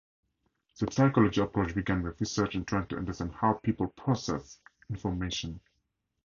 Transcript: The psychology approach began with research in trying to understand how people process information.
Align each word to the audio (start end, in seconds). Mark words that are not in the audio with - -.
The 0.79 0.91
psychology 0.91 1.41
approach 1.41 1.75
began 1.75 2.01
with 2.01 2.19
research 2.19 2.55
in 2.55 2.65
trying 2.65 2.87
to 2.87 2.97
understand 2.97 3.35
how 3.35 3.53
people 3.53 3.85
process 3.89 4.59
information. 4.89 5.59